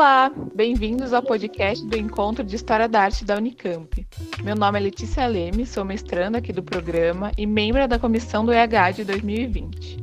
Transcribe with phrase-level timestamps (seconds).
[0.00, 4.06] Olá, bem-vindos ao podcast do Encontro de História da Arte da Unicamp.
[4.42, 8.50] Meu nome é Letícia Leme, sou mestranda aqui do programa e membro da comissão do
[8.50, 9.98] EH de 2020.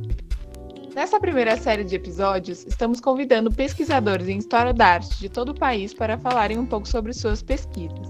[0.94, 5.58] Nessa primeira série de episódios, estamos convidando pesquisadores em História da Arte de todo o
[5.58, 8.06] país para falarem um pouco sobre suas pesquisas.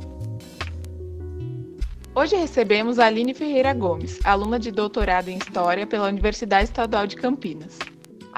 [2.15, 7.17] Hoje recebemos a Aline Ferreira Gomes, aluna de doutorado em História pela Universidade Estadual de
[7.17, 7.79] Campinas.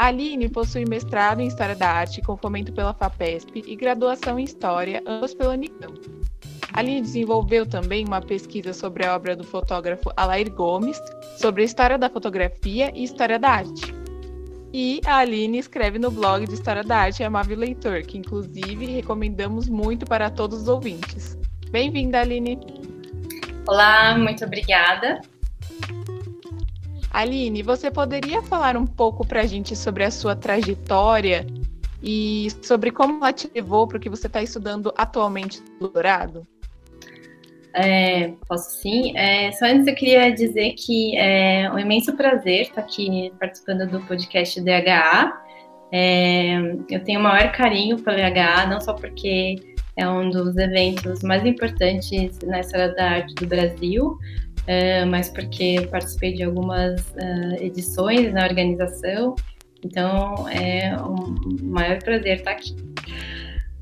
[0.00, 4.44] A Aline possui mestrado em História da Arte com fomento pela FAPESP e graduação em
[4.44, 6.00] História, ambos pela Unicamp.
[6.72, 10.98] Aline desenvolveu também uma pesquisa sobre a obra do fotógrafo Alair Gomes,
[11.36, 13.94] sobre a história da fotografia e história da arte.
[14.72, 19.68] E a Aline escreve no blog de História da Arte Amável Leitor, que inclusive recomendamos
[19.68, 21.36] muito para todos os ouvintes.
[21.70, 22.58] Bem-vinda, Aline!
[23.68, 25.20] Olá, muito obrigada.
[27.10, 31.44] Aline, você poderia falar um pouco para a gente sobre a sua trajetória
[32.02, 36.46] e sobre como ela te levou para o que você está estudando atualmente no doutorado?
[37.74, 39.16] É, posso sim.
[39.16, 44.00] É, só antes eu queria dizer que é um imenso prazer estar aqui participando do
[44.06, 45.32] podcast DHA.
[45.92, 46.56] É,
[46.88, 49.56] eu tenho o maior carinho pelo DHA, não só porque
[49.96, 54.18] é um dos eventos mais importantes na história da arte do Brasil,
[54.70, 59.34] uh, mas porque participei de algumas uh, edições na organização,
[59.84, 62.76] então é um maior prazer estar aqui.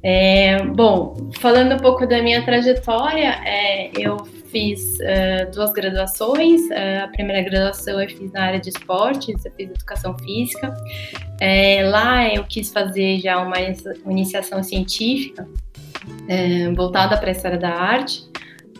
[0.02, 4.16] É, bom, falando um pouco da minha trajetória, é, eu
[4.50, 6.62] fiz uh, duas graduações.
[6.70, 10.72] A primeira graduação eu fiz na área de esportes, eu fiz educação física.
[11.40, 13.56] É, lá eu quis fazer já uma
[14.06, 15.46] iniciação científica
[16.76, 18.27] voltada para a história da arte.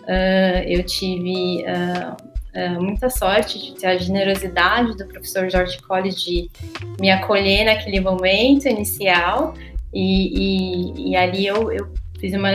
[0.09, 2.17] Uh, eu tive uh,
[2.57, 6.51] uh, muita sorte de ter a generosidade do professor Jorge Colli de
[6.99, 9.53] me acolher naquele momento inicial.
[9.93, 12.51] E, e, e ali eu, eu, fiz uma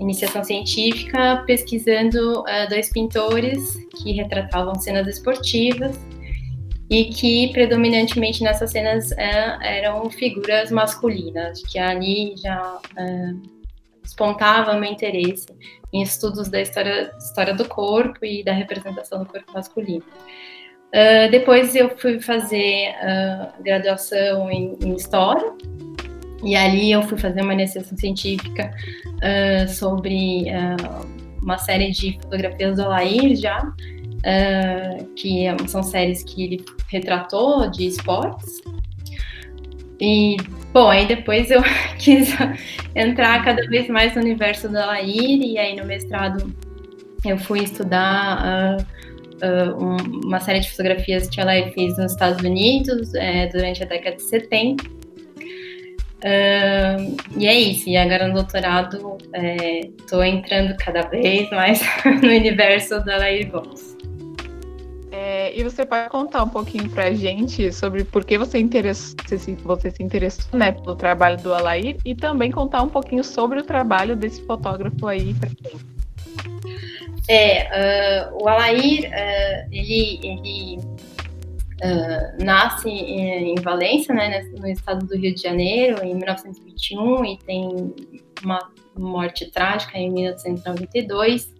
[0.00, 5.96] iniciação científica pesquisando dois pintores que retratavam cenas esportivas
[6.90, 12.80] e que predominantemente nessas cenas eram figuras masculinas, que ali já
[14.04, 15.48] despontava meu interesse
[15.92, 20.04] em estudos da história, história do corpo e da representação do corpo masculino.
[20.94, 25.52] Uh, depois eu fui fazer uh, graduação em, em, História,
[26.44, 28.70] e ali eu fui fazer uma iniciação científica
[29.16, 30.44] uh, sobre
[31.42, 33.60] uma série de fotografias do Alair já,
[35.16, 38.60] que são séries que ele retratou de esportes.
[40.00, 40.36] E
[40.74, 41.62] Bom, aí depois eu
[42.00, 42.36] quis
[42.96, 46.52] entrar cada vez mais no universo da Lair, e aí no mestrado
[47.24, 48.82] eu fui estudar uh,
[49.46, 49.96] uh, um,
[50.26, 54.16] uma série de fotografias que a Lair fez nos Estados Unidos é, durante a década
[54.16, 54.84] de 70.
[56.24, 59.16] Uh, e é isso, e agora no doutorado
[59.96, 61.80] estou é, entrando cada vez mais
[62.20, 63.93] no universo da Lair Gomes.
[65.34, 69.16] É, e você pode contar um pouquinho para a gente sobre por que você, interessou,
[69.64, 73.64] você se interessou né, pelo trabalho do Alair e também contar um pouquinho sobre o
[73.64, 75.76] trabalho desse fotógrafo aí gente.
[77.28, 85.04] É, uh, o Alair, uh, ele, ele uh, nasce em, em Valência, né, no estado
[85.04, 87.94] do Rio de Janeiro, em 1921 e tem
[88.44, 91.52] uma morte trágica em 1992.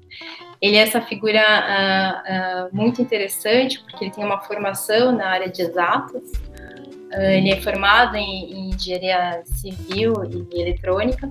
[0.65, 5.51] Ele é essa figura uh, uh, muito interessante, porque ele tem uma formação na área
[5.51, 6.23] de exatas.
[7.13, 11.31] Uh, ele é formado em, em engenharia civil e eletrônica,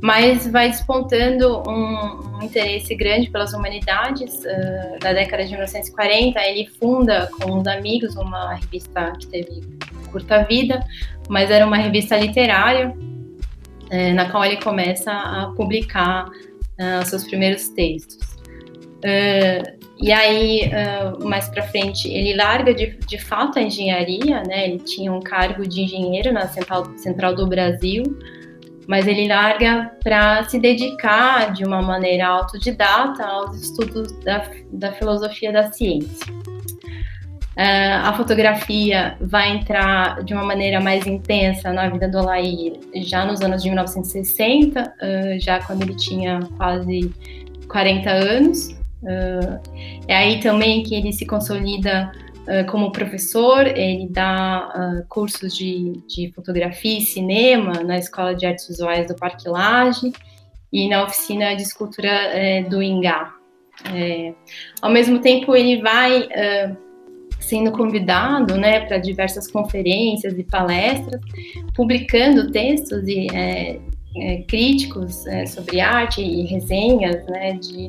[0.00, 4.44] mas vai despontando um, um interesse grande pelas humanidades.
[5.02, 9.62] na década de 1940, ele funda com uns amigos uma revista que teve
[10.12, 10.78] curta vida,
[11.28, 12.94] mas era uma revista literária,
[14.14, 16.30] na qual ele começa a publicar
[17.02, 18.33] os seus primeiros textos.
[19.04, 24.68] Uh, e aí, uh, mais para frente, ele larga de, de fato a engenharia, né?
[24.68, 28.02] Ele tinha um cargo de engenheiro na Central, Central do Brasil,
[28.88, 35.52] mas ele larga para se dedicar de uma maneira autodidata aos estudos da, da filosofia
[35.52, 36.32] da ciência.
[37.56, 43.24] Uh, a fotografia vai entrar de uma maneira mais intensa na vida do Alair já
[43.24, 47.12] nos anos de 1960, uh, já quando ele tinha quase
[47.68, 48.83] 40 anos.
[49.04, 49.60] Uh,
[50.08, 52.10] é aí também que ele se consolida
[52.44, 58.46] uh, como professor, ele dá uh, cursos de, de, fotografia e cinema na Escola de
[58.46, 60.12] Artes Visuais do Parque Lage
[60.72, 63.32] e na oficina de escultura uh, do Ingá.
[63.92, 64.32] É,
[64.80, 66.28] ao mesmo tempo, ele vai
[67.40, 71.20] sendo convidado né, para diversas conferências e palestras,
[71.74, 73.80] publicando textos e, é,
[74.46, 77.88] críticos sobre arte e resenhas né, de,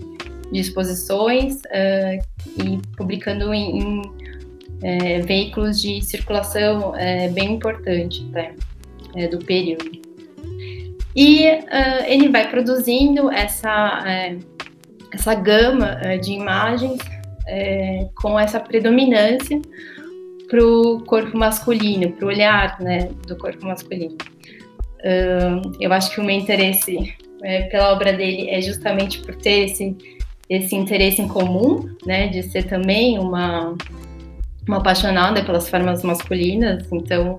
[0.51, 4.01] de exposições uh, e publicando em, em
[4.83, 8.53] é, veículos de circulação é, bem importante né,
[9.15, 9.89] é, do período.
[11.15, 14.03] E uh, ele vai produzindo essa,
[15.13, 16.99] essa gama de imagens
[18.15, 19.61] com essa predominância
[20.49, 24.17] para o corpo masculino, para o olhar né, do corpo masculino.
[25.05, 27.13] Uh, eu acho que o meu interesse
[27.43, 29.95] é, pela obra dele é justamente por ter esse,
[30.49, 33.75] esse interesse em comum, né, de ser também uma,
[34.67, 37.37] uma apaixonada pelas formas masculinas, então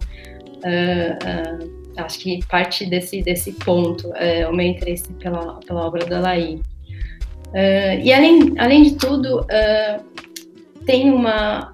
[0.56, 6.04] uh, uh, acho que parte desse, desse ponto é o meu interesse pela, pela obra
[6.04, 6.60] da Laí.
[8.02, 9.46] e além, além de tudo,
[10.84, 11.72] tem uma,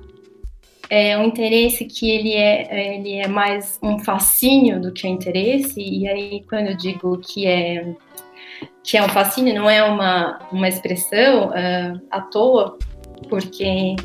[0.94, 5.80] é um interesse que ele é, ele é mais um fascínio do que um interesse,
[5.80, 7.94] e aí quando eu digo que é,
[8.84, 12.78] que é um fascínio, não é uma, uma expressão uh, à toa,
[13.28, 13.96] porque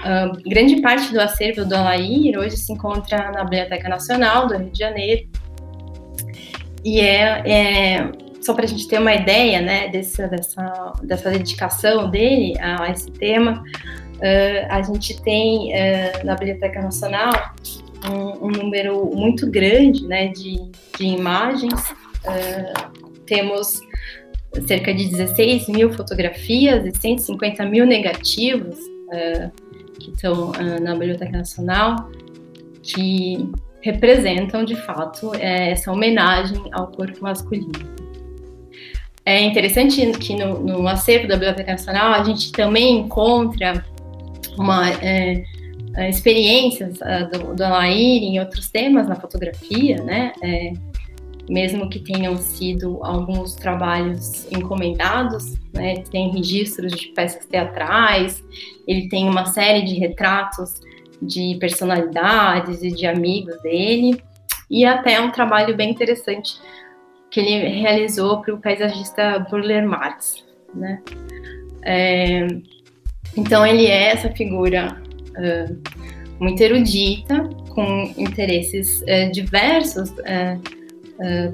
[0.00, 4.70] uh, grande parte do acervo do Alair hoje se encontra na Biblioteca Nacional do Rio
[4.70, 5.28] de Janeiro,
[6.84, 12.10] e é, é só para a gente ter uma ideia né, dessa, dessa, dessa dedicação
[12.10, 13.62] dele a esse tema,
[14.18, 15.72] Uh, a gente tem
[16.24, 17.30] na Biblioteca Nacional
[18.04, 20.56] um, um, número muito grande né, de,
[20.98, 21.94] de imagens.
[23.28, 23.80] Uh, temos
[24.66, 28.78] cerca de 16 mil fotografias e 150 mil negativos
[29.98, 30.52] que estão
[30.82, 32.10] na Biblioteca Nacional,
[32.82, 37.72] que representam de fato essa homenagem ao corpo masculino.
[39.24, 43.84] É interessante que no, no acervo da Biblioteca Nacional a gente também encontra
[44.58, 45.44] uma é,
[46.08, 50.32] experiências uh, do, do Alair em outros temas na fotografia, né?
[50.42, 50.72] É,
[51.48, 56.02] mesmo que tenham sido alguns trabalhos encomendados, né?
[56.10, 58.44] Tem registros de peças teatrais,
[58.86, 60.80] ele tem uma série de retratos
[61.20, 64.22] de personalidades e de amigos dele,
[64.70, 66.60] e até um trabalho bem interessante
[67.30, 71.02] que ele realizou para o paisagista Burler Marx, né?
[71.82, 72.46] É,
[73.36, 75.00] então ele é essa figura
[75.30, 75.92] uh,
[76.38, 80.77] muito erudita, com interesses uh, diversos uh,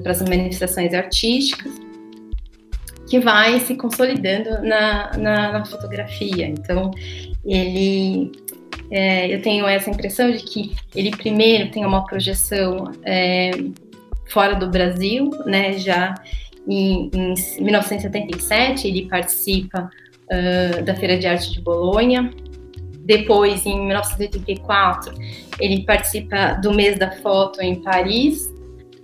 [0.01, 1.71] para as manifestações artísticas,
[3.09, 6.47] que vai se consolidando na, na, na fotografia.
[6.47, 6.91] Então
[7.45, 8.31] ele
[8.91, 13.51] é, eu tenho essa impressão de que ele primeiro tem uma projeção é,
[14.29, 15.77] fora do Brasil, né?
[15.77, 16.15] Já
[16.67, 19.89] em, em 1977 ele participa
[20.25, 22.31] uh, da Feira de Arte de Bolonha.
[23.05, 25.13] Depois, em 1984,
[25.59, 28.51] ele participa do mês da foto em Paris.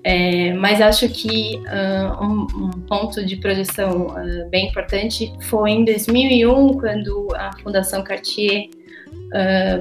[0.04, 5.86] É, mas acho que uh, um, um, ponto de projeção uh, bem importante foi em
[5.86, 8.70] 2001, quando a Fundação Cartier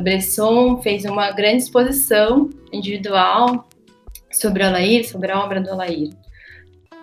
[0.02, 3.66] Bresson fez uma grande exposição individual
[4.32, 6.10] sobre Alair, sobre a obra do Alair.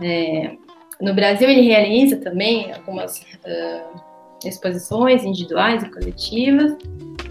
[0.01, 0.55] É,
[1.01, 3.99] no Brasil, ele realiza também algumas uh,
[4.45, 6.73] exposições individuais e coletivas.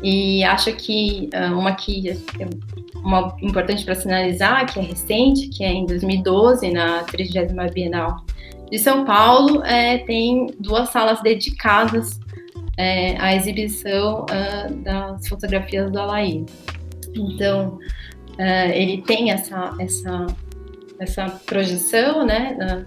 [0.02, 2.16] E acho que uh, uma que é
[3.02, 8.24] uma importante para sinalizar, que é recente, que é em 2012, na 30 Bienal
[8.70, 12.18] de São Paulo, é, tem duas salas dedicadas
[12.76, 16.44] é, à exibição uh, das fotografias do Alain.
[17.14, 17.78] Então,
[18.38, 20.26] uh, ele tem essa, essa,
[20.98, 22.84] essa projeção né,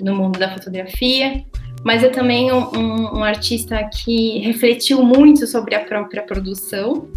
[0.00, 1.44] no mundo da fotografia,
[1.84, 7.08] mas é também um, um, artista que refletiu muito sobre a própria produção.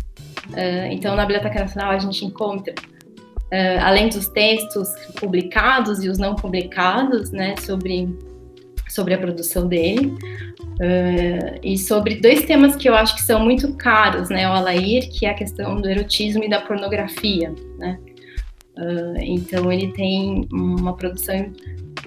[0.50, 6.18] Uh, então, na Biblioteca Nacional a gente encontra, uh, além dos textos publicados e os
[6.18, 8.10] não publicados, né, sobre,
[8.90, 13.76] sobre a produção dele, uh, e sobre dois temas que eu acho que são muito
[13.76, 18.00] caros, né, ao Alair, que é a questão do erotismo e da pornografia, né.
[19.22, 21.54] então, ele tem uma produção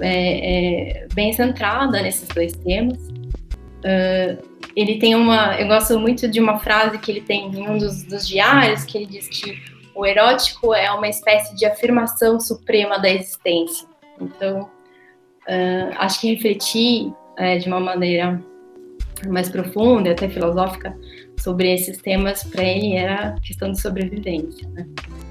[0.01, 2.99] é, é, bem centrada nesses dois temas.
[2.99, 5.59] Uh, ele tem uma.
[5.61, 8.99] Eu gosto muito de uma frase que ele tem em um dos, dos diários, que
[8.99, 9.57] ele diz que
[9.95, 13.89] o erótico é uma espécie de afirmação suprema da existência.
[14.21, 18.41] Então, uh, acho que refletir uh, de uma maneira
[19.27, 20.97] mais profunda até filosófica
[21.39, 24.69] sobre esses temas para ele era questão de sobrevivência.
[24.69, 24.87] Né?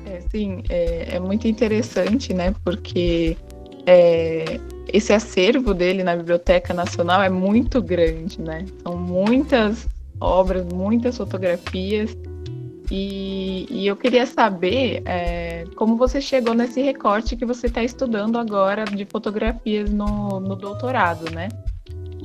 [0.05, 2.53] É, sim, é, é muito interessante, né?
[2.63, 3.37] Porque
[3.87, 4.59] é,
[4.91, 8.65] esse acervo dele na Biblioteca Nacional é muito grande, né?
[8.83, 9.87] São muitas
[10.19, 12.15] obras, muitas fotografias
[12.91, 18.37] E, e, eu queria saber é, como você chegou nesse recorte que você está estudando
[18.37, 21.49] agora de fotografias no, no doutorado, né?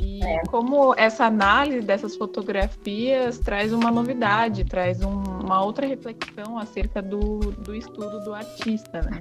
[0.02, 0.42] E é.
[0.48, 7.38] como essa análise dessas fotografias traz uma novidade, traz um, uma outra reflexão acerca do,
[7.38, 9.20] do estudo do artista, né?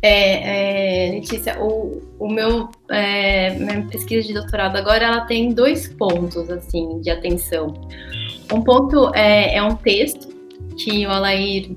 [0.00, 5.88] É, é, Letícia, o, o meu é, minha pesquisa de doutorado agora ela tem dois
[5.88, 7.74] pontos assim de atenção.
[8.52, 10.28] Um ponto é, é um texto
[10.78, 11.76] que o Alair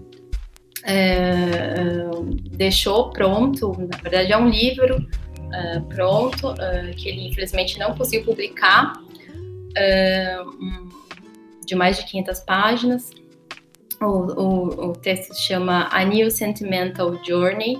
[0.86, 2.06] é,
[2.52, 5.06] deixou pronto, na verdade é um livro
[5.54, 10.94] uh, pronto, uh, que ele infelizmente não conseguiu publicar, uh,
[11.66, 13.12] de mais de 500 páginas.
[14.02, 17.80] O, o, o, texto se chama A New Sentimental Journey.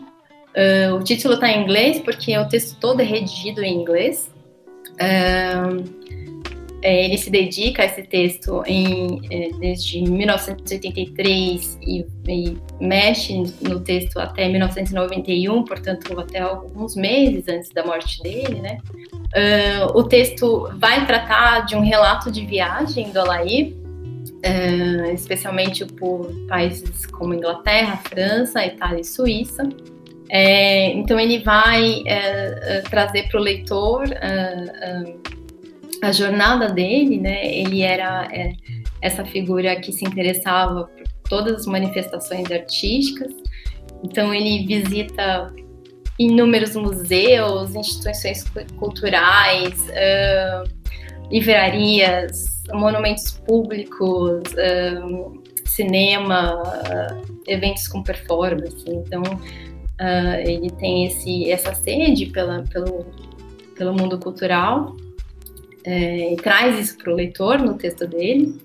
[0.96, 4.32] o título está em inglês porque o texto todo é redigido em inglês.
[6.84, 13.80] É, ele se dedica a esse texto em, é, desde 1983 e, e, mexe no
[13.80, 18.80] texto até 1991, portanto, até alguns meses antes da morte dele, né?
[19.34, 26.30] Uh, o texto vai tratar de um relato de viagem do Alair, uh, especialmente por
[26.50, 29.64] países como Inglaterra, França, Itália e Suíça.
[30.30, 34.04] É, então ele vai uh, trazer para o leitor
[36.08, 37.46] a jornada dele, né?
[37.46, 38.54] Ele era é,
[39.02, 43.34] essa figura que se interessava por todas as manifestações artísticas.
[44.04, 45.54] Então ele visita
[46.20, 48.44] inúmeros museus, instituições
[48.78, 50.70] culturais, uh,
[51.32, 58.84] livrarias, monumentos públicos, uh, cinema, uh, eventos com performance.
[58.88, 59.24] Então
[60.46, 63.06] ele tem esse, essa sede pela, pelo,
[63.78, 64.94] pelo mundo cultural
[65.86, 68.60] é, traz isso para o leitor no texto dele.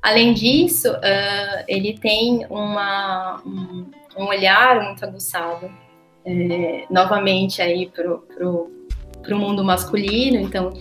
[0.00, 5.70] Além disso, uh, ele tem uma, um, um, olhar muito aguçado,
[6.24, 8.08] é, novamente aí para
[8.48, 10.38] o mundo masculino.
[10.40, 10.72] Então,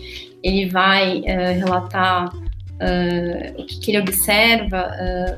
[0.43, 4.87] ele vai uh, relatar uh, o que, que, ele observa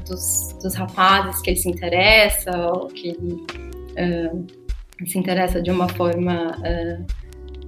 [0.08, 3.46] dos, dos, rapazes que ele se interessa, ou que ele
[5.08, 6.52] se interessa de uma forma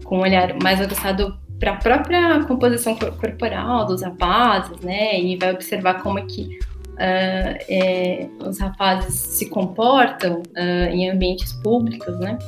[0.04, 5.18] com um olhar mais aguçado para a própria composição corporal dos rapazes, né?
[5.22, 6.58] E vai observar como é que
[6.94, 12.40] uh, é, os rapazes se comportam uh, em ambientes públicos, né?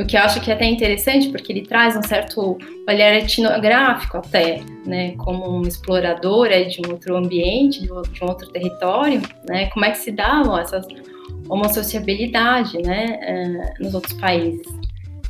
[0.00, 4.16] O que eu acho que é até interessante, porque ele traz um certo olhar etnográfico
[4.16, 5.12] até, né?
[5.18, 9.66] Como um explorador é, de um outro ambiente, de um outro território, né?
[9.66, 10.80] Como é que se dá essa
[11.50, 13.20] homossociabilidade, né?
[13.78, 14.66] Uh, nos outros países.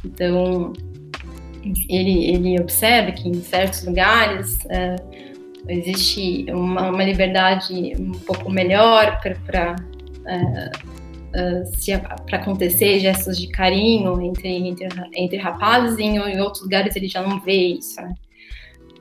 [0.04, 0.72] então
[1.88, 4.96] ele, ele observa que em certos lugares é,
[5.68, 9.76] existe uma, uma, liberdade um pouco melhor para
[10.26, 10.70] é,
[11.34, 11.64] é,
[11.98, 17.22] para acontecer gestos de carinho entre, entre, entre rapazes e em, outros lugares ele já
[17.22, 18.00] não vê isso.
[18.00, 18.14] Né?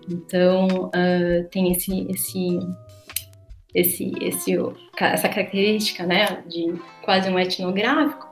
[0.10, 2.60] Então uh, tem esse, esse,
[3.74, 4.58] esse, esse,
[5.00, 8.27] essa característica né, de quase um etnográfico.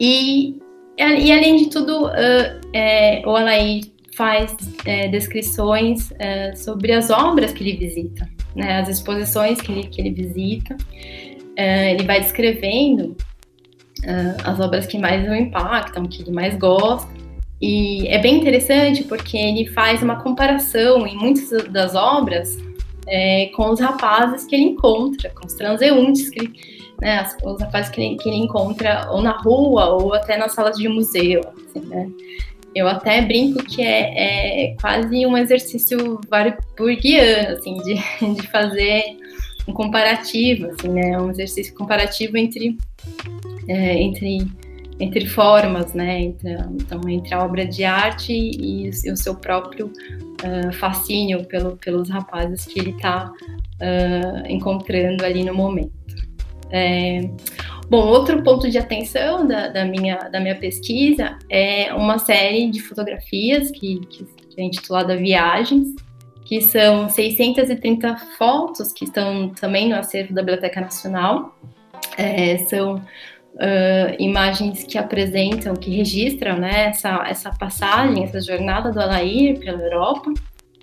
[0.00, 0.58] E
[0.98, 3.80] e além de tudo, uh, é, o Alain
[4.16, 9.84] faz é, descrições é, sobre as obras que ele visita, né, as exposições que ele,
[9.84, 10.76] que ele visita.
[11.56, 13.16] É, ele vai descrevendo
[14.44, 17.10] as obras que mais o impactam, que ele mais gosta.
[17.60, 22.56] E é bem interessante porque ele faz uma comparação em muitas das obras
[23.08, 26.52] é, com os rapazes que ele encontra, com os transeuntes que ele,
[27.00, 30.76] né, os rapazes que ele, que ele encontra ou na rua ou até nas salas
[30.76, 32.10] de museu, assim, né?
[32.74, 37.94] Eu até brinco que é, é quase um exercício warburgiano, assim, de,
[38.34, 39.16] de fazer
[39.66, 41.18] um comparativo, assim, né?
[41.20, 42.76] Um exercício comparativo entre,
[43.68, 44.46] é, entre,
[45.00, 46.22] entre formas, né?
[46.22, 51.76] Entre, então, entre a obra de arte e, e o seu próprio uh, fascínio pelo,
[51.76, 55.92] pelos rapazes que ele está uh, encontrando ali no momento.
[56.70, 57.28] É,
[57.88, 62.80] bom, outro ponto de atenção da, da, minha, da minha pesquisa é uma série de
[62.80, 65.94] fotografias que, que, é intitulada Viagens,
[66.44, 71.56] que são 630 fotos que estão também no acervo da Biblioteca Nacional.
[72.16, 79.00] É, são uh, imagens que apresentam, que registram né, essa, essa passagem, essa jornada do
[79.00, 80.32] Alair pela Europa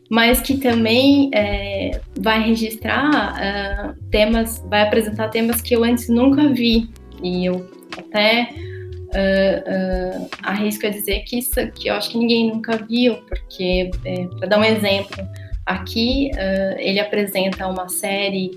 [0.09, 6.49] mas que também é, vai registrar uh, temas, vai apresentar temas que eu antes nunca
[6.49, 6.89] vi.
[7.23, 12.51] E eu até uh, uh, arrisco a dizer que isso que eu acho que ninguém
[12.51, 15.27] nunca viu, porque, é, para dar um exemplo,
[15.65, 16.29] aqui
[16.77, 18.51] ele apresenta uma série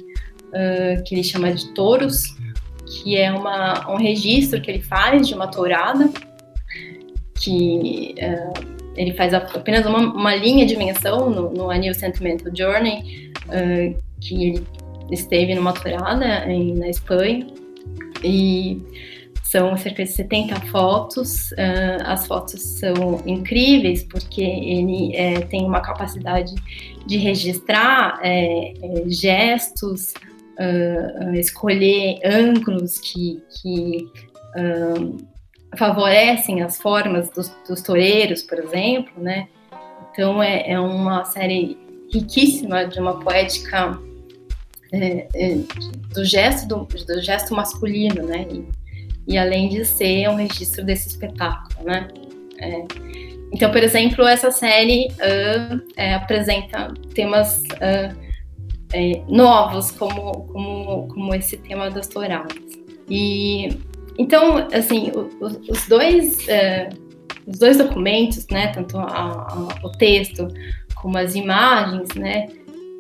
[1.07, 2.37] que ele chama de touros,
[2.87, 6.11] que é uma, um registro que ele faz de uma tourada,
[7.35, 8.15] que
[8.97, 14.03] ele faz apenas uma, uma, linha de menção no, no A New Sentimental Journey, uh,
[14.21, 14.67] que ele
[15.11, 17.47] esteve numa tourada em, na Espanha,
[18.23, 18.83] e
[19.51, 21.53] são cerca de 70 fotos.
[21.53, 26.55] Uh, as fotos são incríveis porque ele é, tem uma capacidade
[27.07, 30.13] de registrar é, é, gestos,
[30.59, 34.07] uh, escolher ângulos que, que
[35.77, 39.49] favorecem as formas dos, dos toureiros, por exemplo, né?
[40.11, 41.77] Então é, é, uma série
[42.13, 43.99] riquíssima de uma poética
[44.93, 45.59] é, é,
[46.15, 48.47] do gesto do, do, gesto masculino, né?
[48.51, 48.69] E,
[49.27, 52.09] e além de ser um registro desse espetáculo, né?
[52.61, 52.85] É,
[53.53, 58.29] então, por exemplo, essa série uh, apresenta temas uh,
[59.27, 62.57] novos, como, como, como esse tema das touradas.
[63.09, 63.71] E
[64.19, 67.09] então, assim, os, dois uh,
[67.49, 70.47] os dois documentos, né, tanto a, a, o texto
[70.95, 72.49] como as imagens, né,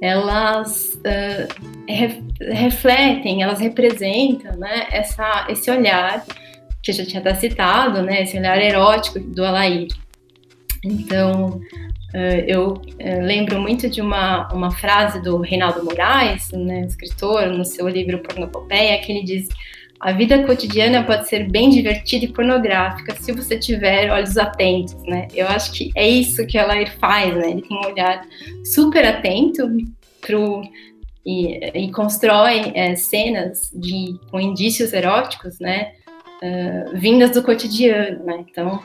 [0.00, 6.25] elas uh, refletem, elas representam né, essa, esse olhar
[6.82, 9.88] que já tinha até citado, né, esse olhar erótico do Alair.
[10.82, 11.60] Então,
[12.14, 17.64] uh, eu uh, lembro muito de uma, uma frase do Reinaldo Moraes, né, escritor, no
[17.64, 19.48] seu livro Pornopopeia, que ele diz
[20.00, 25.26] a vida cotidiana pode ser bem divertida e pornográfica se você tiver olhos atentos, né?
[25.34, 27.50] Eu acho que é isso que a Lair faz, né?
[27.50, 28.24] Ele tem um olhar
[28.64, 29.68] super atento
[30.20, 30.62] pro,
[31.26, 35.92] e, e constrói é, cenas de, com indícios eróticos, né?
[36.40, 38.44] Uh, vindas do cotidiano, né?
[38.48, 38.80] Então,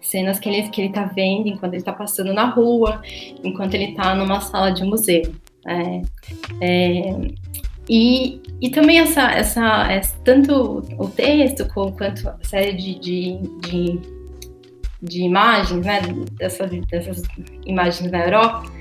[0.00, 3.02] cenas que ele, que ele tá vendo enquanto ele está passando na rua,
[3.42, 5.34] enquanto ele está numa sala de museu.
[5.66, 6.02] É,
[6.60, 7.02] é,
[7.88, 14.00] e, e também essa, essa, essa, tanto o texto quanto a série de, de, de,
[15.02, 16.00] de imagens, né,
[16.38, 17.22] dessas, dessas
[17.66, 18.72] imagens na Europa,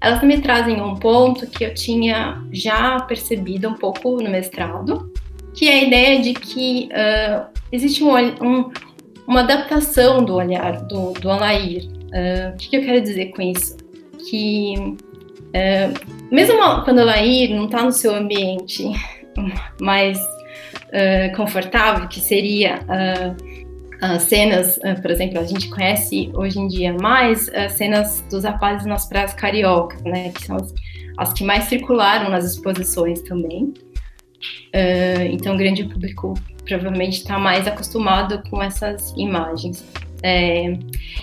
[0.00, 5.12] elas me trazem um ponto que eu tinha já percebido um pouco no mestrado,
[5.54, 8.72] que é a ideia de que uh, existe um, um,
[9.26, 11.84] uma adaptação do olhar do, do Alair.
[11.86, 13.76] Uh, o que, que eu quero dizer com isso?
[14.28, 14.96] Que
[15.56, 15.90] é,
[16.30, 18.84] mesmo quando ela ir, não está no seu ambiente
[19.80, 23.66] mais uh, confortável, que seria uh,
[24.02, 28.44] as cenas, uh, por exemplo, a gente conhece hoje em dia mais as cenas dos
[28.44, 30.74] rapazes nas praias cariocas, né, que são as,
[31.16, 33.72] as que mais circularam nas exposições também.
[35.32, 36.34] então, o grande público
[36.66, 39.82] provavelmente está mais acostumado com essas imagens.
[40.22, 40.76] É,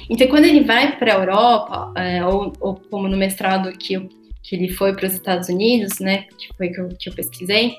[0.09, 4.09] então, quando ele vai para a Europa, é, ou, ou, como no mestrado que eu
[4.53, 7.75] que ele foi para os Estados Unidos, né, que foi que eu, que eu pesquisei,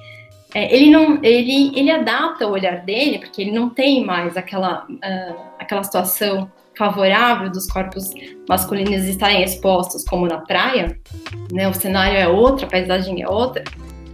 [0.52, 4.84] é, ele não, ele, ele adapta o olhar dele, porque ele não tem mais aquela,
[4.84, 8.12] uh, aquela situação favorável dos corpos
[8.48, 10.98] masculinos estarem expostos como na praia,
[11.52, 13.62] né, o cenário é outro, a paisagem é outra,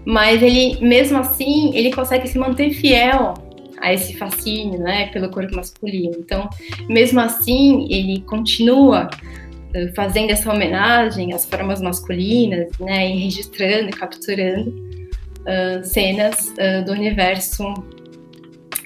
[0.05, 3.35] mas ele, mesmo assim, ele consegue se manter fiel
[3.81, 6.15] a esse fascínio, né, pelo corpo masculino.
[6.19, 6.49] Então,
[6.89, 9.09] mesmo assim, ele continua
[9.95, 16.93] fazendo essa homenagem às formas masculinas, né, e registrando e capturando uh, cenas uh, do
[16.93, 17.63] universo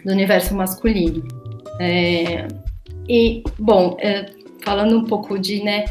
[0.05, 1.23] do universo masculino.
[1.81, 2.47] É,
[3.09, 4.27] e bom, é,
[4.63, 5.87] falando um pouco de, né,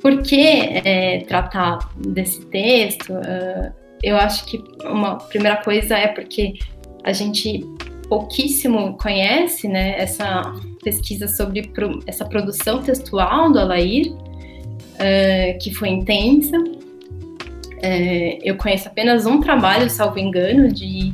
[0.00, 3.12] por que é, tratar desse texto?
[3.12, 3.72] Uh,
[4.02, 6.54] eu acho que uma primeira coisa é porque
[7.04, 7.64] a gente
[8.08, 15.90] pouquíssimo conhece, né, essa pesquisa sobre pro, essa produção textual do Alair, uh, que foi
[15.90, 16.56] intensa.
[16.58, 21.12] Uh, eu conheço apenas um trabalho, salvo engano, de,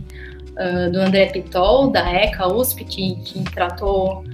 [0.52, 4.24] uh, do André Pitol, da ECA USP, que, que tratou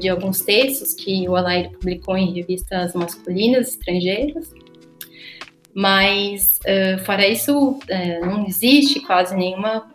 [0.00, 4.52] de alguns textos que o Alair publicou em revistas masculinas estrangeiras.
[5.72, 6.58] Mas,
[7.04, 7.78] fora isso,
[8.22, 9.86] não existe quase nenhuma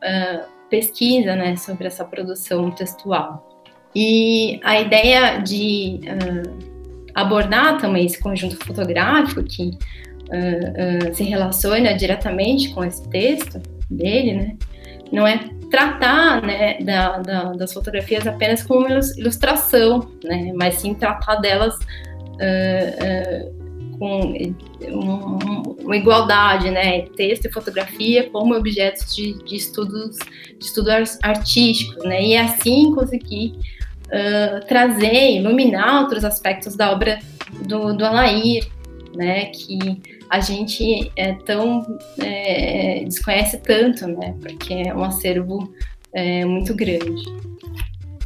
[0.72, 3.48] pesquisa né, sobre essa produção textual.
[3.94, 9.72] E a ideia de uh, abordar também esse conjunto fotográfico que
[10.30, 14.58] uh, uh, se relaciona diretamente com esse texto dele, né?
[15.12, 20.54] Não é tratar né, da, da, das fotografias apenas como ilustração, né?
[20.56, 21.78] Mas sim tratar delas
[24.02, 24.34] com
[24.90, 27.04] um, uma igualdade, né?
[27.16, 30.18] Texto e fotografia como objetos de, de estudos,
[30.58, 32.20] de estudos artísticos, né?
[32.20, 33.54] E assim conseguir
[34.08, 37.20] uh, trazer, iluminar outros aspectos da obra
[37.68, 38.68] do, do Alair,
[39.14, 39.78] né, que
[40.32, 41.86] a gente é tão
[42.18, 44.36] é, desconhece tanto, né?
[44.42, 45.72] Porque é um acervo
[46.12, 47.22] é, muito grande.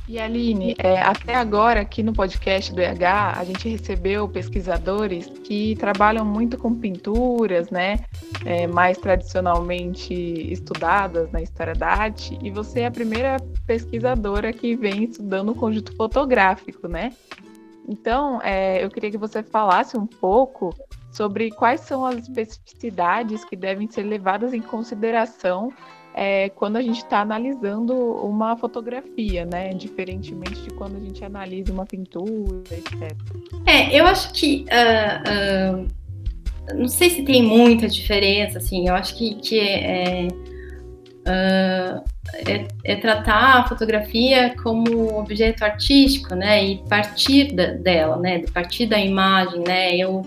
[0.08, 5.76] E Aline, é, até agora aqui no podcast do EH, a gente recebeu pesquisadores que
[5.78, 8.02] trabalham muito com pinturas, né,
[8.46, 14.76] é, mais tradicionalmente estudadas na história da arte, e você é a primeira pesquisadora que
[14.76, 17.12] vem estudando o conjunto fotográfico, né?
[17.88, 20.76] Então, é, eu queria que você falasse um pouco
[21.12, 25.72] sobre quais são as especificidades que devem ser levadas em consideração
[26.18, 29.74] é, quando a gente está analisando uma fotografia, né?
[29.74, 33.12] Diferentemente de quando a gente analisa uma pintura, etc.
[33.66, 34.66] É, eu acho que.
[34.72, 40.28] Uh, uh, não sei se tem muita diferença, assim, eu acho que, que é,
[41.28, 42.04] uh,
[42.48, 46.64] é, é, tratar a fotografia como objeto artístico, né?
[46.64, 48.42] E partir da, dela, né?
[48.54, 49.98] Partir da imagem, né?
[49.98, 50.26] Eu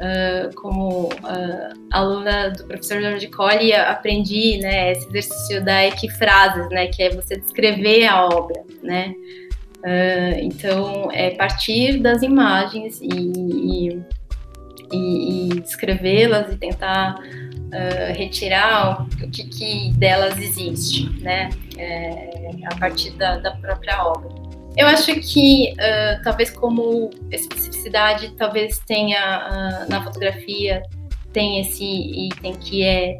[0.00, 6.86] uh, como uh, aluna do professor Jorge Colli, aprendi né, esse exercício da equifrases, né,
[6.88, 9.14] que é você descrever a obra, né?
[9.78, 14.02] Uh, então, é partir das imagens e, e,
[14.92, 21.48] e, e descrevê-las e tentar uh, retirar o que, que, delas existe, né?
[21.78, 22.30] É,
[22.70, 24.28] a partir da, da própria obra.
[24.76, 30.82] Eu acho que uh, talvez como especificidade, talvez tenha uh, na fotografia
[31.32, 33.18] tem esse item que é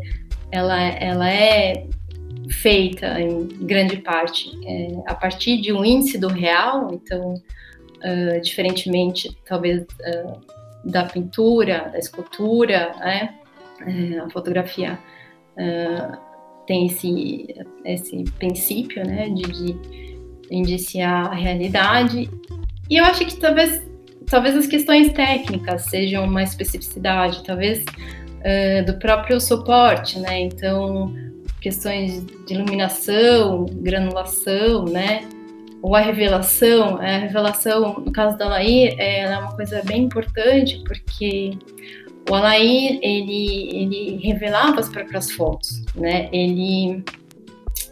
[0.52, 1.86] ela, ela é
[2.50, 9.36] feita em grande parte é, a partir de um índice do real, então uh, diferentemente
[9.46, 9.86] talvez
[10.84, 13.34] da pintura, da escultura, né?
[13.86, 14.98] É, a fotografia
[16.66, 20.10] tem esse esse princípio, né, de, de
[20.50, 22.28] indiciar a realidade.
[22.88, 23.82] E eu acho que talvez,
[24.26, 30.40] talvez as questões técnicas sejam uma especificidade, talvez uh, do próprio suporte, né?
[30.40, 31.14] Então,
[31.60, 35.28] questões de iluminação, granulação, né?
[35.82, 36.96] Ou a revelação.
[36.96, 41.56] A revelação, no caso da Laí, é uma coisa bem importante, porque
[42.28, 46.28] o Alair, ele, ele revelava as próprias fotos, né?
[46.32, 47.02] Ele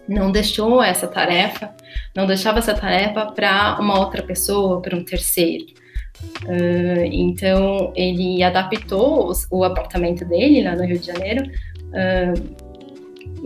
[0.08, 1.70] não deixou essa tarefa,
[2.16, 5.66] não deixava essa tarefa para uma outra pessoa, para um terceiro.
[6.44, 12.68] Uh, então ele adaptou os, o apartamento dele lá no Rio de Janeiro, uh,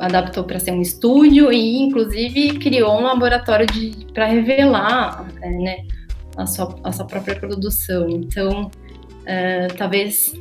[0.01, 3.67] adaptou para ser um estúdio e inclusive criou um laboratório
[4.15, 5.77] para revelar é, né,
[6.37, 8.09] a, sua, a sua própria produção.
[8.09, 10.33] Então uh, talvez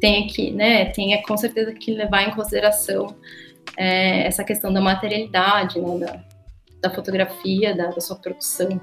[0.00, 3.16] tenha que, né, tenha com certeza que levar em consideração
[3.76, 6.20] é, essa questão da materialidade, né, da,
[6.82, 8.80] da fotografia, da, da, sua produção,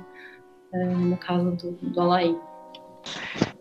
[0.73, 2.37] é, no caso do, do Alain.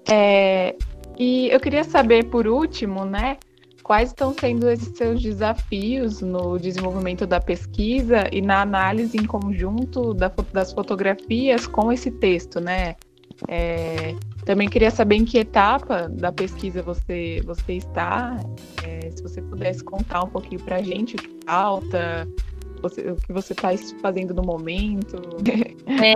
[0.09, 0.77] É,
[1.19, 3.39] e eu queria saber, por último, né,
[3.83, 10.13] quais estão sendo esses seus desafios no desenvolvimento da pesquisa e na análise em conjunto
[10.13, 12.97] da, das fotografias com esse texto, né?
[13.49, 14.15] É,
[14.47, 18.39] também queria saber em que etapa da pesquisa você, você está,
[18.85, 22.29] é, se você pudesse contar um pouquinho para a gente o que falta,
[22.81, 25.17] você, o que você está fazendo no momento.
[25.89, 26.15] É,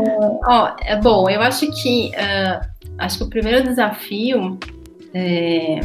[0.48, 4.58] ó, é bom, eu acho que uh, acho que o primeiro desafio
[5.14, 5.80] é,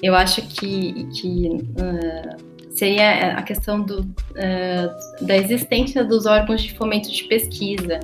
[0.00, 6.72] eu acho que, que uh, seria a questão do, uh, da existência dos órgãos de
[6.74, 7.98] fomento de pesquisa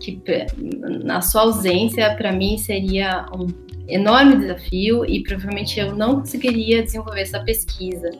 [0.00, 0.20] que
[1.04, 3.46] na sua ausência, para mim, seria um
[3.88, 8.10] enorme desafio e provavelmente eu não conseguiria desenvolver essa pesquisa.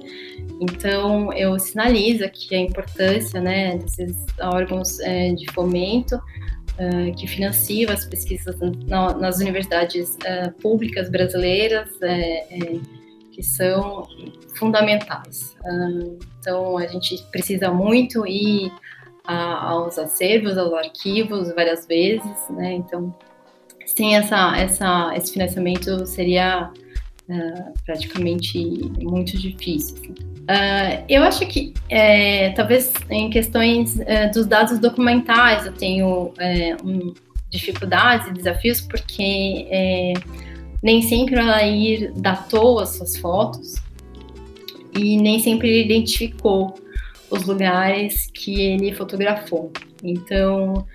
[0.60, 7.92] Então, eu sinalizo aqui a importância né, desses órgãos é, de fomento uh, que financiam
[7.92, 12.80] as pesquisas na, nas universidades uh, públicas brasileiras, é, é,
[13.32, 14.06] que são
[14.54, 15.54] fundamentais.
[15.64, 18.70] Uh, então, a gente precisa muito e
[19.26, 22.74] a, aos acervos, aos arquivos várias vezes, né?
[22.74, 23.14] Então,
[23.84, 26.70] sem essa, essa, esse financiamento seria
[27.28, 28.58] uh, praticamente
[29.00, 30.14] muito difícil.
[30.48, 33.98] Uh, eu acho que é, talvez em questões
[34.32, 37.12] dos dados documentais eu tenho é, um,
[37.50, 40.14] dificuldades e desafios porque
[40.82, 43.76] nem sempre ela ir datou as suas fotos
[44.96, 46.74] e nem sempre identificou
[47.30, 49.72] os lugares que ele fotografou.
[50.02, 50.86] Então,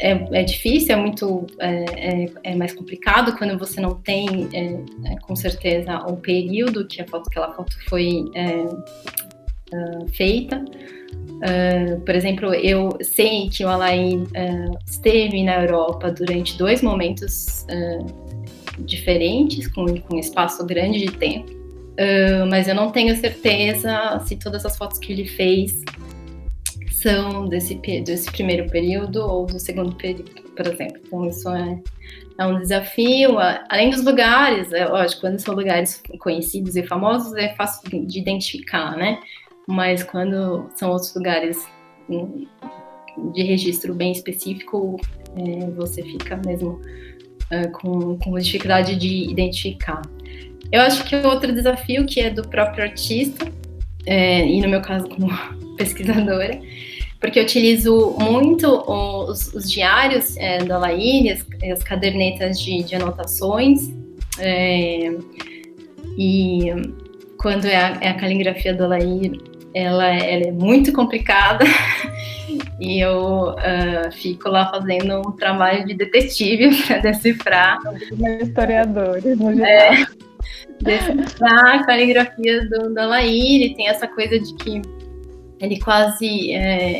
[0.00, 1.84] é, é difícil, é muito é,
[2.24, 7.02] é, é, mais complicado quando você não tem, é, é, com certeza, o período que
[7.02, 10.64] a foto, aquela foto foi uh, feita.
[10.64, 17.66] Uh, por exemplo, eu sei que o Alain uh, esteve na Europa durante dois momentos
[18.80, 21.57] diferentes, com, com um espaço grande de tempo.
[21.98, 25.82] Uh, mas eu não tenho certeza se todas as fotos que ele fez
[26.92, 31.00] são desse, desse primeiro período ou do segundo período, por exemplo.
[31.06, 31.80] Então, isso é,
[32.38, 33.38] é um desafio.
[33.68, 38.96] Além dos lugares, é lógico, quando são lugares conhecidos e famosos, é fácil de identificar,
[38.96, 39.20] né?
[39.66, 41.66] Mas quando são outros lugares
[42.08, 42.46] hum,
[43.32, 45.00] de registro bem específico,
[45.36, 46.80] é, você fica mesmo
[47.50, 50.02] é, com, com dificuldade de identificar.
[50.70, 53.46] Eu acho que outro desafio que é do próprio artista,
[54.06, 55.28] é, e no meu caso como
[55.76, 56.60] pesquisadora,
[57.20, 62.94] porque eu utilizo muito os, os diários é, da Laíne, as, as, cadernetas de, de
[62.94, 63.90] anotações,
[64.38, 65.10] é,
[66.16, 66.70] e
[67.38, 69.40] quando é a, é a caligrafia da Laíne,
[69.74, 71.64] ela, ela, é muito complicada,
[72.80, 77.78] e eu uh, fico lá fazendo um trabalho de detetive para decifrar.
[78.42, 79.68] Historiadores, no geral.
[79.68, 80.27] É, decifrar
[81.42, 84.82] a caligrafia do, da Laíne, tem essa coisa de que
[85.60, 86.98] ele quase é,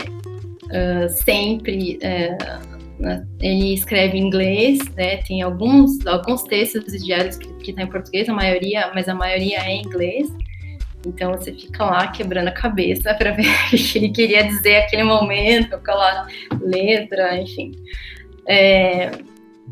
[0.65, 2.37] uh, sempre é,
[2.99, 5.19] né, ele escreve em inglês, né?
[5.19, 9.59] Tem alguns alguns textos diários que, que tá em português, a maioria, mas a maioria
[9.61, 10.29] é em inglês.
[11.07, 15.05] Então você fica lá quebrando a cabeça para ver o que ele queria dizer naquele
[15.05, 16.27] momento, aquela
[16.61, 17.73] letra, enfim.
[18.49, 19.11] É,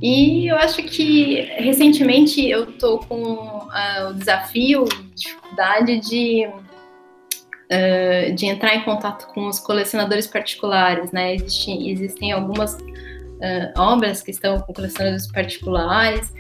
[0.01, 8.47] e eu acho que recentemente eu tô com uh, o desafio, dificuldade de uh, de
[8.47, 11.35] entrar em contato com os colecionadores particulares, né?
[11.35, 16.33] Existem, existem algumas uh, obras que estão com colecionadores particulares.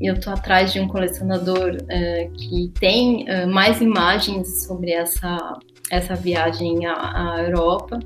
[0.00, 1.78] Eu estou atrás de um colecionador
[2.36, 5.58] que tem mais imagens sobre essa,
[5.90, 7.98] essa viagem à, à Europa.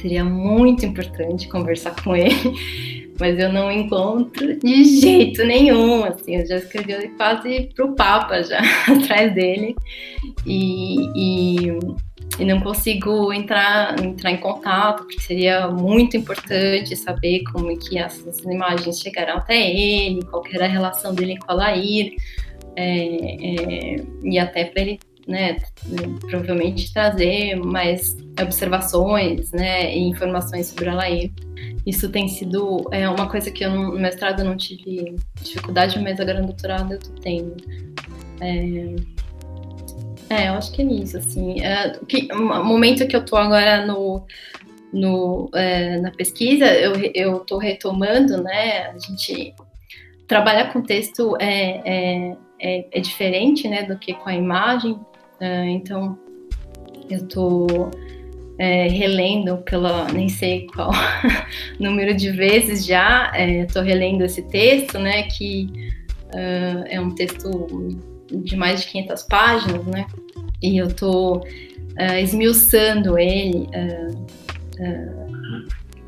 [0.00, 2.54] Seria muito importante conversar com ele
[3.18, 8.60] mas eu não encontro de jeito nenhum, assim, eu já escrevi quase pro Papa já
[8.88, 9.74] atrás dele
[10.46, 11.78] e, e,
[12.38, 18.38] e, não consigo entrar, entrar em contato, porque seria muito importante saber como que essas
[18.44, 22.14] imagens chegaram até ele, qual era a relação dele com a Lair,
[22.76, 25.58] é, é, e até para ele né,
[26.20, 31.30] provavelmente trazer mais observações, né, e informações sobre a Lair.
[31.86, 36.40] Isso tem sido é uma coisa que eu no mestrado não tive dificuldade, mas agora
[36.40, 37.56] no doutorado eu tô tendo.
[38.40, 38.96] É,
[40.30, 41.60] é eu acho que é isso, assim.
[41.60, 44.24] É, que, o momento que eu tô agora no,
[44.92, 49.54] no, é, na pesquisa, eu, eu tô retomando, né, a gente
[50.26, 54.98] trabalhar com texto é, é, é, é diferente, né, do que com a imagem,
[55.40, 56.18] é, então
[57.08, 57.90] eu tô
[58.58, 60.90] é, relendo pela nem sei qual
[61.78, 65.22] número de vezes já é, relendo esse texto, né?
[65.24, 65.70] Que
[66.34, 67.48] uh, é um texto
[68.30, 70.06] de mais de 500 páginas, né?
[70.60, 74.26] E eu estou uh, esmiuçando ele uh,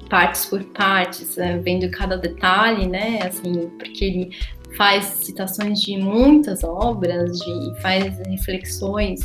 [0.09, 3.21] partes por partes, vendo cada detalhe, né?
[3.23, 4.31] Assim, porque ele
[4.77, 9.25] faz citações de muitas obras, de faz reflexões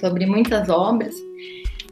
[0.00, 1.14] sobre muitas obras.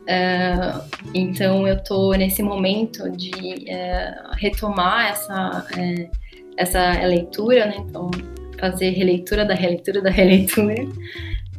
[0.03, 0.83] Uh,
[1.15, 6.11] então eu estou nesse momento de uh, retomar essa, uh,
[6.57, 7.77] essa leitura, né?
[7.79, 8.11] Então
[8.59, 10.75] fazer releitura da releitura da releitura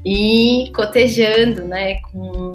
[0.05, 2.51] e cotejando, né, com,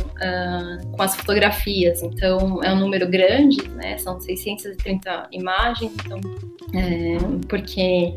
[0.92, 2.02] com as fotografias.
[2.02, 3.96] Então é um número grande, né?
[3.96, 6.20] São 630 imagens, então
[7.48, 8.14] porque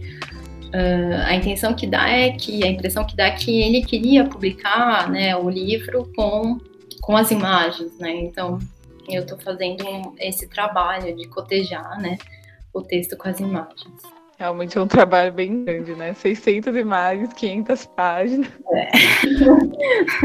[1.25, 5.09] a intenção que dá é que a impressão que dá é que ele queria publicar,
[5.09, 6.59] né, o livro com
[7.01, 8.11] com as imagens, né?
[8.11, 8.59] Então,
[9.09, 9.83] eu estou fazendo
[10.19, 12.17] esse trabalho de cotejar, né,
[12.71, 14.01] o texto com as imagens.
[14.37, 16.13] Realmente é um trabalho bem grande, né?
[16.15, 18.47] 600 imagens, 500 páginas.
[18.73, 18.91] É.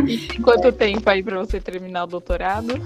[0.08, 2.80] e quanto tempo aí para você terminar o doutorado?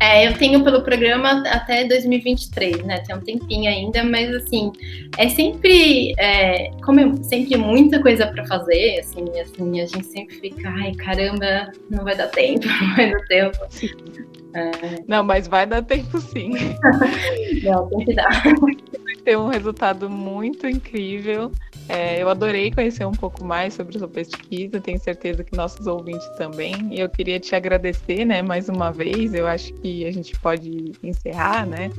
[0.00, 2.98] É, eu tenho pelo programa até 2023, né?
[3.00, 4.70] Tem um tempinho ainda, mas assim,
[5.16, 10.36] é sempre, é, como é sempre muita coisa para fazer, assim, assim, a gente sempre
[10.36, 13.58] fica, ai caramba, não vai dar tempo, não vai dar tempo.
[14.54, 15.04] É...
[15.06, 16.52] Não, mas vai dar tempo sim.
[17.62, 18.42] não, tem que dar.
[19.04, 21.52] Vai ter um resultado muito incrível.
[21.88, 26.28] É, eu adorei conhecer um pouco mais sobre sua pesquisa, tenho certeza que nossos ouvintes
[26.36, 26.74] também.
[26.90, 29.34] E eu queria te agradecer, né, mais uma vez.
[29.34, 31.90] Eu acho que a gente pode encerrar, né,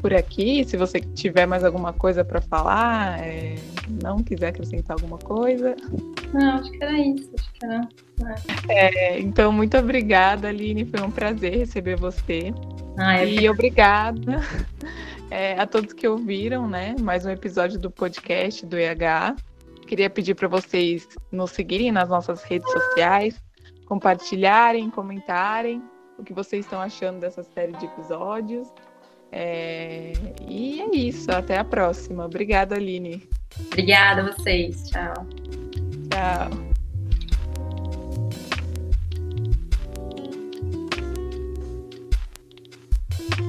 [0.00, 0.64] por aqui.
[0.64, 3.54] Se você tiver mais alguma coisa para falar, é,
[4.02, 5.76] não quiser acrescentar alguma coisa.
[6.32, 7.30] Não, acho que era isso.
[7.38, 7.88] Acho que era.
[8.68, 10.84] É, então, muito obrigada, Aline.
[10.84, 12.52] Foi um prazer receber você.
[12.98, 14.40] Ah, e obrigada
[15.30, 16.94] é, a todos que ouviram, né?
[17.00, 19.36] Mais um episódio do podcast do EH.
[19.86, 23.40] Queria pedir para vocês nos seguirem nas nossas redes sociais,
[23.86, 25.82] compartilharem, comentarem
[26.18, 28.68] o que vocês estão achando dessa série de episódios.
[29.32, 30.12] É...
[30.48, 32.26] E é isso, até a próxima.
[32.26, 33.28] Obrigada, Aline.
[33.66, 34.90] Obrigada a vocês.
[34.90, 35.14] Tchau.
[36.10, 36.69] Tchau.